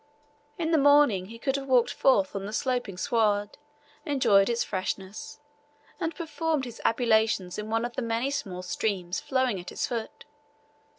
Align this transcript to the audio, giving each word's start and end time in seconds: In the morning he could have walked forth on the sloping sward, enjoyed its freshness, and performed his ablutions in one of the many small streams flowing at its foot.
In 0.57 0.71
the 0.71 0.79
morning 0.79 1.27
he 1.27 1.37
could 1.37 1.55
have 1.57 1.67
walked 1.67 1.93
forth 1.93 2.35
on 2.35 2.47
the 2.47 2.53
sloping 2.53 2.97
sward, 2.97 3.59
enjoyed 4.03 4.49
its 4.49 4.63
freshness, 4.63 5.39
and 5.99 6.15
performed 6.15 6.65
his 6.65 6.81
ablutions 6.83 7.59
in 7.59 7.69
one 7.69 7.85
of 7.85 7.95
the 7.95 8.01
many 8.01 8.31
small 8.31 8.63
streams 8.63 9.19
flowing 9.19 9.59
at 9.59 9.71
its 9.71 9.85
foot. 9.85 10.25